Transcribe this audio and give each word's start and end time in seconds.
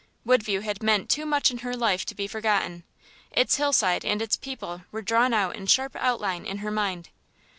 Woodview 0.25 0.61
had 0.61 0.81
meant 0.81 1.11
too 1.11 1.27
much 1.27 1.51
in 1.51 1.59
her 1.59 1.75
life 1.75 2.07
to 2.07 2.15
be 2.15 2.25
forgotten; 2.25 2.83
its 3.29 3.57
hillside 3.57 4.03
and 4.03 4.19
its 4.19 4.35
people 4.35 4.81
were 4.91 5.03
drawn 5.03 5.31
out 5.31 5.55
in 5.55 5.67
sharp 5.67 5.95
outline 5.95 6.47
on 6.47 6.57
her 6.57 6.71
mind. 6.71 7.09